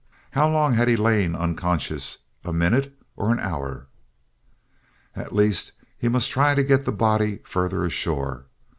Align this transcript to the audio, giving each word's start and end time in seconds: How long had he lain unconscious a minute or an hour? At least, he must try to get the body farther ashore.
How 0.31 0.49
long 0.49 0.73
had 0.73 0.87
he 0.87 0.95
lain 0.95 1.35
unconscious 1.35 2.17
a 2.43 2.51
minute 2.51 2.97
or 3.15 3.31
an 3.31 3.39
hour? 3.39 3.85
At 5.15 5.31
least, 5.31 5.73
he 5.95 6.09
must 6.09 6.31
try 6.31 6.55
to 6.55 6.63
get 6.63 6.85
the 6.85 6.91
body 6.91 7.41
farther 7.45 7.83
ashore. 7.85 8.45